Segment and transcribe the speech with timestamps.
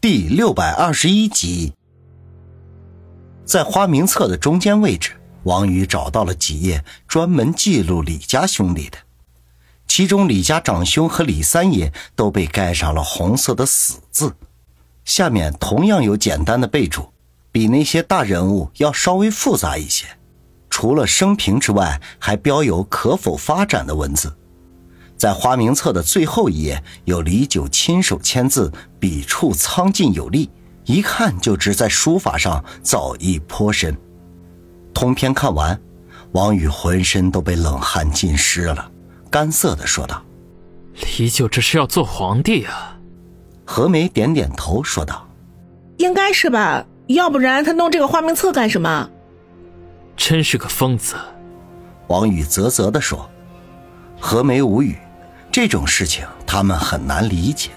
[0.00, 1.74] 第六百二十一集，
[3.44, 5.10] 在花名册的中间位置，
[5.42, 8.96] 王宇找到了几页专门记录李家兄弟的，
[9.86, 14.34] 其中李家长兄和李三爷都被盖上了红色的死字，
[15.04, 17.12] 下面同样有简单的备注，
[17.52, 20.06] 比那些大人物要稍微复杂一些，
[20.70, 24.34] 除了生平之外，还标有可否发展的文字。
[25.20, 30.48] 在花名册的最后一页，有李九亲手签字，笔触苍劲有力，
[30.86, 33.94] 一看就知在书法上造诣颇深。
[34.94, 35.78] 通篇看完，
[36.32, 38.90] 王宇浑身都被冷汗浸湿了，
[39.30, 40.24] 干涩的说道
[41.18, 42.98] ：“李九这是要做皇帝啊？”
[43.66, 45.28] 何梅点点头说道
[46.00, 49.10] ：“应该是吧，要不然他弄这个花名册干什么？”
[50.16, 51.14] 真是个疯子。
[52.06, 53.28] 王宇啧啧的说
[54.18, 54.96] ：“何梅无语。”
[55.52, 57.70] 这种事情他们很难理解。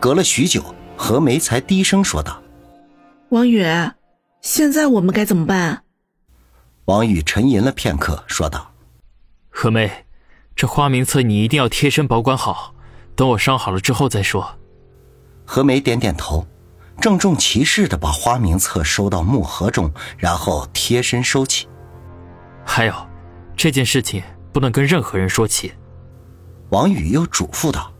[0.00, 2.42] 隔了许久，何梅才低声说道
[3.30, 3.64] ：“王宇，
[4.40, 5.82] 现在我们该怎么办？”
[6.86, 8.72] 王宇沉吟了片刻，说道
[9.50, 10.06] ：“何梅，
[10.56, 12.74] 这花名册你一定要贴身保管好，
[13.14, 14.58] 等我伤好了之后再说。”
[15.44, 16.46] 何梅点点头，
[17.00, 21.68] 郑重其事的把花名册收到木盒中，然后贴身收起。
[22.64, 22.94] 还有，
[23.56, 25.72] 这件事情不能跟任何人说起。
[26.70, 27.90] 王宇又嘱咐道：“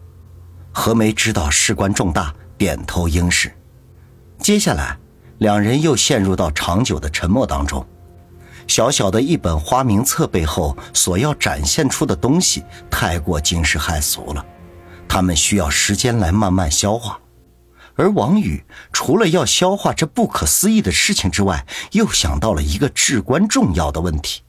[0.72, 3.50] 何梅知道事关重大，点头应是。
[4.38, 4.98] 接下来，
[5.38, 7.86] 两人又陷入到长久的沉默当中。
[8.66, 14.44] 小小的一本花名册背后所要展现出的东西，太过惊世骇俗了，
[15.08, 17.18] 他们需要时间来慢慢消化。
[17.96, 24.42] 而王宇除了要消化这不可思议的事情之外，又想到了一个至关重要的问题：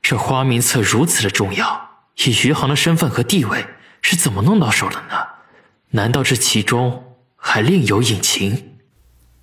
[0.00, 3.66] 这花名册如此的重要。”以余杭的身份和地位
[4.00, 5.14] 是怎么弄到手的呢？
[5.90, 7.04] 难道这其中
[7.36, 8.76] 还另有隐情？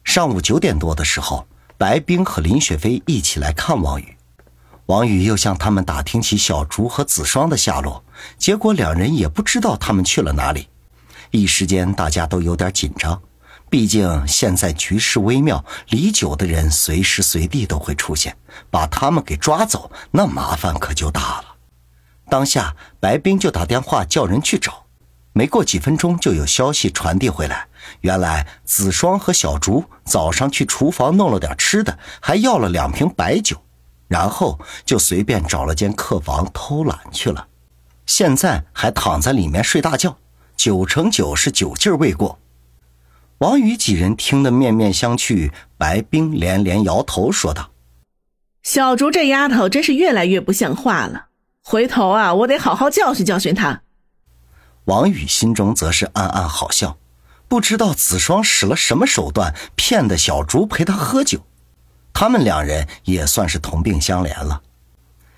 [0.04, 1.48] 上午九点多的时候，
[1.78, 4.18] 白冰和林雪飞一起来看王宇，
[4.88, 8.04] 王宇又向他们打听起小竹和子双的下落，
[8.38, 10.68] 结果两人也不知道他们去了哪里。
[11.32, 13.22] 一时间大家都有点紧张，
[13.70, 18.36] 毕竟现在局势微妙，李九的人随时随地都会出现，
[18.72, 21.49] 把他们给抓走，那麻烦可就大了。
[22.30, 24.86] 当下，白冰就打电话叫人去找，
[25.34, 27.68] 没过几分钟就有消息传递回来。
[28.02, 33.58] 原来子双和小竹早上去厨房弄了点吃的，还要了两瓶白酒，
[34.08, 37.48] 然后就随便找了间客房偷懒去了。
[38.06, 40.18] 现在还躺在里面睡大觉，
[40.56, 42.40] 九成九是酒劲儿未过。
[43.40, 47.72] 王宇几人听得面面相觑，白冰连连摇头说道
[48.62, 51.28] ：“小竹这丫头真是越来越不像话了。”
[51.70, 53.84] 回头啊，我得好好教训教训他。
[54.86, 56.98] 王宇心中则是暗暗好笑，
[57.48, 61.46] 不知道子双使了什么手段骗的小竹陪他喝酒。
[62.12, 64.64] 他们两人也算是同病相怜了。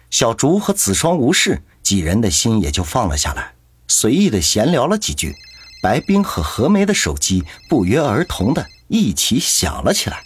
[0.10, 3.56] 小竹和子双无事，几人的心也就放了下来，
[3.90, 5.36] 随意的闲聊了几句。
[5.84, 10.24] 白冰和何梅的手机不约而同的一起响了起来，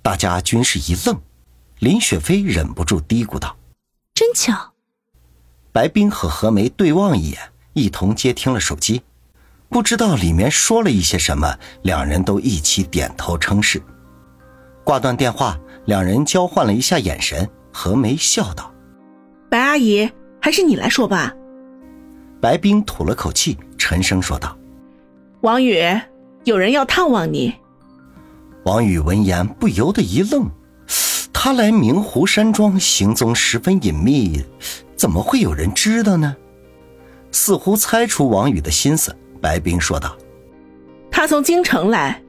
[0.00, 1.20] 大家均是一愣。
[1.80, 3.58] 林雪飞忍不住嘀咕道
[4.14, 4.71] ：“真巧。”
[5.72, 7.38] 白冰和何梅对望一眼，
[7.72, 9.00] 一同接听了手机，
[9.70, 13.82] 不知道里面说了一些什么，两人都一起点头称是。
[14.84, 18.70] 挂断电话，两人交换了一下眼神，何梅笑道
[19.48, 20.10] ：“白阿姨，
[20.42, 21.32] 还是你来说吧。”
[22.38, 24.54] 白冰吐了口气，沉声说道
[25.40, 25.82] ：“王宇，
[26.44, 27.54] 有人要探望你。”
[28.66, 30.50] 王宇闻言不由得一愣，
[31.32, 34.44] 他来明湖山庄行踪十分隐秘。
[35.02, 36.36] 怎么会有人知道呢？
[37.32, 40.16] 似乎猜出王宇的心思，白冰说道
[41.10, 42.22] ：“他从京城来。”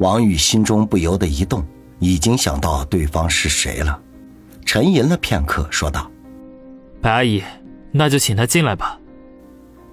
[0.00, 1.62] 王宇心中不由得一动，
[1.98, 4.00] 已经想到对方是谁了。
[4.64, 6.10] 沉吟了片刻，说道
[7.02, 7.42] ：“白阿姨，
[7.90, 8.98] 那就请他进来吧。”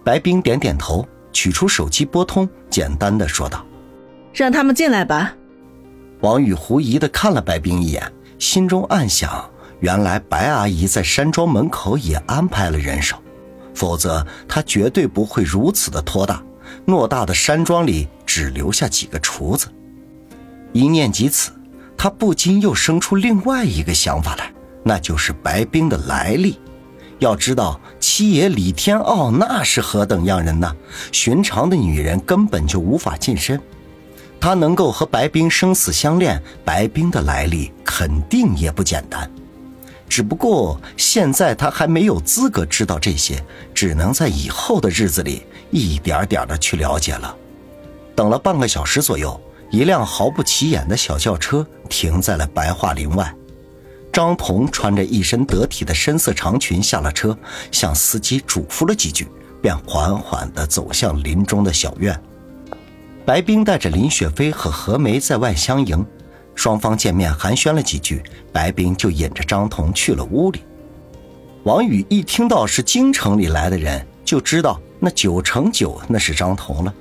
[0.06, 3.66] 白冰点点头，取出手机拨通，简单的说道
[4.34, 5.36] ：“让他们进来吧。”
[6.24, 9.52] 王宇狐疑的看了白冰一眼，心中暗想。
[9.80, 13.18] 原来白阿姨在山庄门口也安排了人手，
[13.74, 16.44] 否则她绝对不会如此的拖大。
[16.86, 19.68] 偌大的山庄里只留下几个厨子。
[20.72, 21.52] 一念及此，
[21.98, 24.54] 他不禁又生出另外一个想法来，
[24.84, 26.60] 那就是白冰的来历。
[27.18, 30.74] 要知道七爷李天傲那是何等样人呢？
[31.12, 33.60] 寻常的女人根本就无法近身。
[34.40, 39.30] 他能够和白冰生死相恋，白冰的来历肯定也不简单。
[40.09, 43.41] 只不过现在他还没有资格知道这些，
[43.73, 47.33] 只能在以后的日子里一点点的去了解了。
[48.15, 49.39] 等了半个小时左右，
[49.69, 53.33] 一辆毫不起眼的小轿车停在了白桦林外。
[54.11, 57.38] 张彤穿着一身得体的深色长裙下了车，
[57.71, 59.27] 向司机嘱咐了几句，
[59.61, 62.19] 便缓缓地走向林中的小院。
[63.23, 66.03] 白冰带着林雪飞和何梅在外相迎，
[66.59, 68.21] 双方见面寒暄了几句，
[68.51, 70.61] 白冰就引着张彤去了屋里。
[71.63, 76.94] 王宇一听到是京城里来的人，就知道那九成九那是张彤了。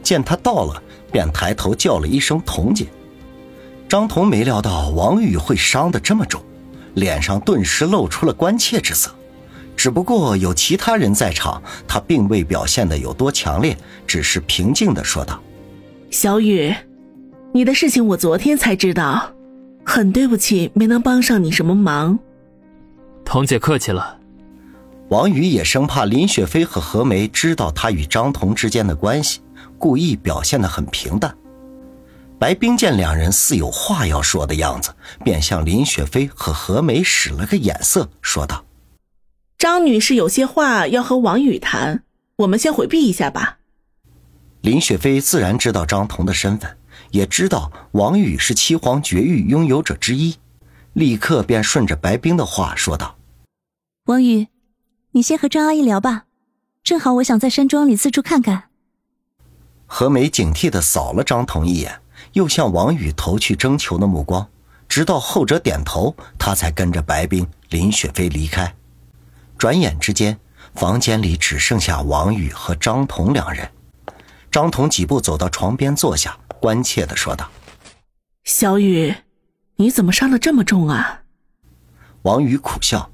[0.00, 0.80] 见他到了，
[1.10, 2.86] 便抬头叫了一声“彤姐”。
[3.90, 6.40] 张彤没料到王宇会伤得这么重，
[6.94, 9.10] 脸上顿时露出了关切之色。
[9.76, 13.76] 只不过有其他人在场，他并未表现得有多强烈，
[14.06, 15.42] 只是平静地说道
[16.12, 16.72] ：“小雨，
[17.52, 19.32] 你的事情我昨天才知道，
[19.84, 22.18] 很对不起没能帮上你什么忙。”
[23.24, 24.18] 童姐客气了。
[25.08, 29.40] 王宇也生怕林雪飞和何梅知道他与张彤之间的关系，
[29.78, 31.34] 故意表现得很平淡。
[32.38, 38.64] 白冰见两人似有话要说的样子，便向林雪飞和何梅使了个眼色，说道
[39.58, 42.04] ：“张女士有些话要和王宇谈，
[42.36, 43.58] 我们先回避一下吧。”
[44.60, 46.76] 林雪飞自然知道张彤的身份，
[47.10, 50.36] 也知道王宇是七皇绝域拥有者之一，
[50.92, 53.16] 立刻便顺着白冰的话说道
[54.06, 54.48] ：“王宇，
[55.12, 56.24] 你先和张阿姨聊吧，
[56.82, 58.64] 正好我想在山庄里四处看看。”
[59.86, 62.00] 何梅警惕的扫了张彤一眼。
[62.32, 64.46] 又向王宇投去征求的目光，
[64.88, 68.74] 直到后者点头，她才跟着白冰、林雪飞离开。
[69.56, 70.36] 转眼之间，
[70.74, 73.70] 房间里只剩下王宇和张彤两人。
[74.50, 77.50] 张彤几步走到床边坐下，关切的说道
[78.44, 79.14] ：“小雨，
[79.76, 81.22] 你怎么伤得这么重啊？”
[82.22, 83.10] 王宇苦笑：“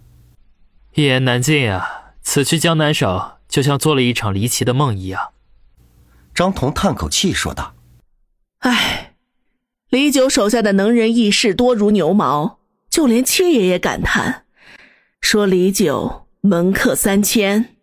[0.95, 5.33] 一言难尽啊，此去江南省就像做了一场离奇的梦一样。”
[6.35, 7.75] 张彤叹口气说道。
[8.61, 9.15] 唉，
[9.91, 12.59] 李九手下的能人异士多如牛毛，
[12.89, 14.47] 就连七爷也感叹，
[15.21, 17.77] 说李九门客三千，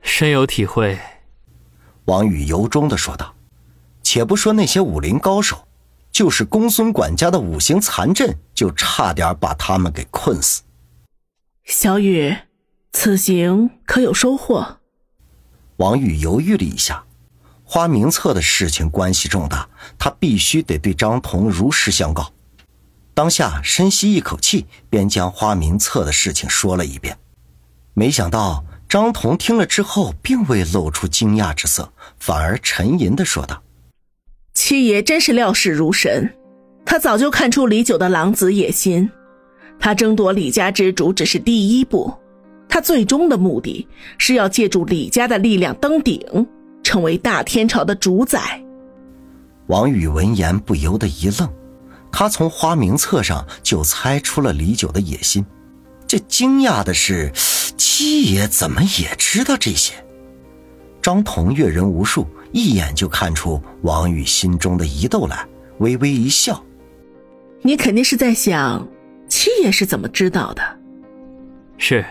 [0.00, 0.98] 深有体会。
[2.06, 3.31] 王宇由衷的说道
[4.12, 5.66] ：“且不说那些武林高手，
[6.10, 10.60] 就是公孙管家的五行残阵，就差点把他们给困死。”
[11.64, 12.36] 小雨，
[12.92, 14.80] 此行可有收获？
[15.76, 17.02] 王宇犹豫了一下。
[17.64, 19.66] 花名册的事情关系重大，
[19.98, 22.30] 他必须得对张彤如实相告。
[23.14, 27.16] 当下深吸一口气，便将花名册的事情说了一遍。
[27.94, 33.62] 没想到张彤听了之后，并未露出惊讶之色，反而沉吟的说道
[34.64, 36.32] ：“七爷真是料事如神，
[36.84, 39.10] 他早就看出李九的狼子野心。
[39.80, 42.14] 他争夺李家之主只是第一步，
[42.68, 43.84] 他最终的目的
[44.18, 46.46] 是要借助李家的力量登顶。”
[46.84, 48.62] 成为大天朝的主宰。
[49.66, 51.52] 王宇闻言不由得一愣，
[52.12, 55.44] 他从花名册上就猜出了李九的野心。
[56.06, 57.32] 这惊讶的是，
[57.76, 59.92] 七爷怎么也知道这些？
[61.02, 65.44] 张彤阅人无数，一眼就看出王宇心中的疑窦来，
[65.78, 66.64] 微微一笑
[67.60, 68.86] ：“你肯定是在想，
[69.28, 70.62] 七爷是怎么知道的？
[71.76, 72.04] 是，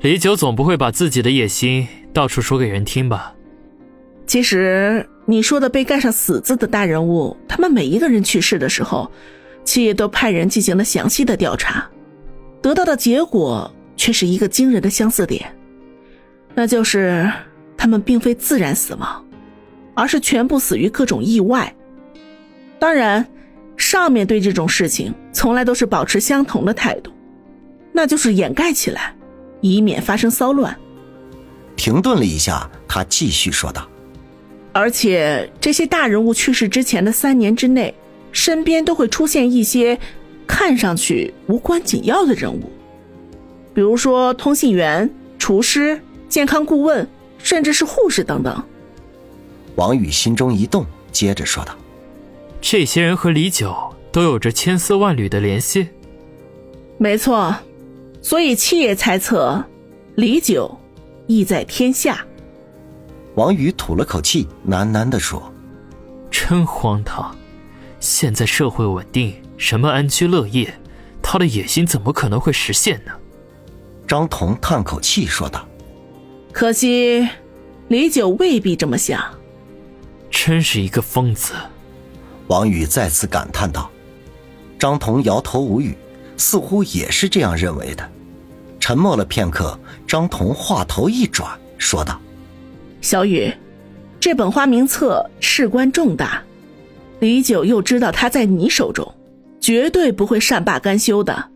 [0.00, 3.34] 李九总不会把自己的野心到处说给人听吧？”
[4.26, 9.10] 其实你说的被盖上死字的大人物，他们每一个人去世的时候，
[9.64, 11.84] 七爷都派人进行了详细的调查，
[12.62, 15.54] 得到的结果却是一个惊人的相似点，
[16.54, 17.30] 那就是
[17.84, 19.22] 他们并非自然死亡，
[19.92, 21.70] 而是全部死于各种意外。
[22.78, 23.26] 当然，
[23.76, 27.12] 上面对这种事情从来都是保持相同的态度，
[27.92, 29.14] 那就是掩盖起来，
[29.60, 30.74] 以免发生骚乱。
[31.76, 33.86] 停顿了一下，他继续说道。
[34.72, 37.94] 而且这些大人物去世之前的三年之内，
[38.32, 39.98] 身边都会出现一些
[40.46, 42.62] 看上去无关紧要的人物，
[43.74, 46.00] 比如说通信员、厨师、
[46.30, 47.06] 健康顾问，
[47.44, 48.60] 甚至是护士等等。
[49.76, 51.76] 王宇心中一动，接着说道
[52.60, 53.76] ：“这些人和李九
[54.10, 55.88] 都有着千丝万缕的联系。”
[56.96, 57.54] 没错，
[58.22, 59.62] 所以七爷猜测，
[60.14, 60.76] 李九
[61.26, 62.24] 意在天下。
[63.34, 65.52] 王宇吐了口气，喃喃地说
[66.30, 67.36] ：“真荒唐！
[68.00, 70.72] 现在社会稳定，什么安居乐业，
[71.20, 73.12] 他的野心怎么可能会实现呢？”
[74.06, 75.66] 张彤叹口气说道
[76.54, 77.28] ：“可惜，
[77.88, 79.20] 李九未必这么想。
[80.30, 81.52] 真是一个疯子！
[82.46, 83.90] 王宇再次感叹道。
[84.78, 85.96] 张彤摇头无语，
[86.36, 88.08] 似乎也是这样认为的。
[88.78, 92.20] 沉默了片刻，张彤话头一转，说道
[93.02, 93.52] ：“小雨，
[94.20, 96.40] 这本花名册事关重大，
[97.18, 99.12] 李九又知道他在你手中，
[99.60, 101.50] 绝对不会善罢甘休的。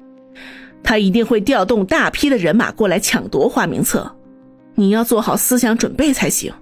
[0.83, 4.13] 他一定会调动大批的人马过来抢夺花名册。”
[4.79, 6.55] 你要做好思想准备才行。